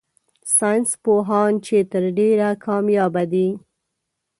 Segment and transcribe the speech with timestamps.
[0.57, 3.47] ساينس پوهان چي تر ډېره کاميابه دي